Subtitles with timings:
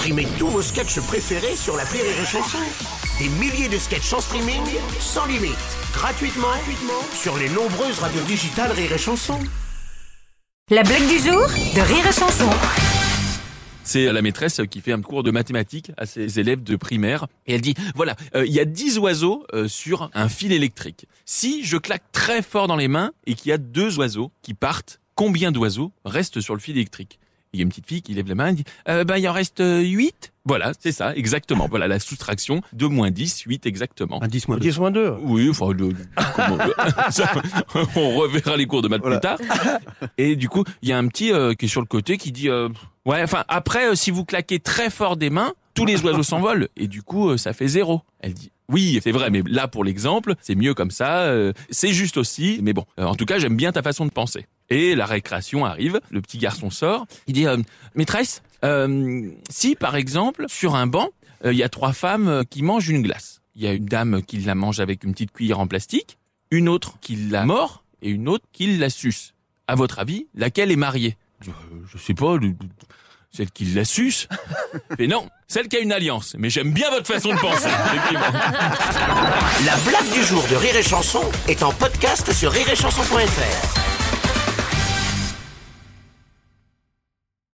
[0.00, 2.56] Streamez tous vos sketchs préférés sur la Rire et Chanson.
[3.18, 4.62] Des milliers de sketchs en streaming,
[4.98, 5.50] sans limite,
[5.92, 9.38] gratuitement, gratuitement sur les nombreuses radios digitales Rire et Chanson.
[10.70, 12.48] La blague du jour de Rire et Chanson.
[13.84, 17.56] C'est la maîtresse qui fait un cours de mathématiques à ses élèves de primaire et
[17.56, 21.08] elle dit voilà, euh, il y a 10 oiseaux euh, sur un fil électrique.
[21.26, 24.54] Si je claque très fort dans les mains et qu'il y a deux oiseaux qui
[24.54, 27.18] partent, combien d'oiseaux restent sur le fil électrique?
[27.52, 29.28] Il y a une petite fille qui lève la main et dit euh, ben il
[29.28, 31.68] en reste 8 voilà, c'est ça, exactement.
[31.68, 32.62] Voilà la soustraction.
[32.72, 34.22] 2 moins 10, 8 exactement.
[34.22, 34.62] Un 10 moins 2.
[34.62, 35.14] 10 moins 2.
[35.22, 35.90] Oui, enfin, le-
[36.34, 36.56] comment-
[37.10, 37.30] ça,
[37.94, 39.38] on reverra les cours de maths plus tard.
[40.16, 42.32] Et du coup, il y a un petit euh, qui est sur le côté qui
[42.32, 42.68] dit, euh,
[43.04, 46.68] ouais, enfin, après, euh, si vous claquez très fort des mains, tous les oiseaux s'envolent
[46.76, 48.00] et du coup, euh, ça fait zéro.
[48.20, 51.24] Elle dit, oui, c'est vrai, mais là, pour l'exemple, c'est mieux comme ça.
[51.24, 54.10] euh, c'est juste aussi, mais bon, euh, en tout cas, j'aime bien ta façon de
[54.10, 54.46] penser.
[54.70, 57.56] Et la récréation arrive, le petit garçon sort, il dit, euh,
[57.94, 61.08] maîtresse, euh, si par exemple, sur un banc,
[61.44, 63.40] euh, il y a trois femmes euh, qui mangent une glace.
[63.56, 66.18] Il y a une dame qui la mange avec une petite cuillère en plastique,
[66.52, 69.34] une autre qui la mord et une autre qui la suce.
[69.66, 71.16] À votre avis, laquelle est mariée?
[71.40, 71.50] Je,
[71.92, 72.54] je sais pas, le-
[73.32, 74.28] celle qui la suce.
[74.98, 76.36] Mais non, celle qui a une alliance.
[76.38, 77.68] Mais j'aime bien votre façon de penser.
[79.66, 83.89] La blague du jour de Rire et Chanson est en podcast sur rireetchanson.fr.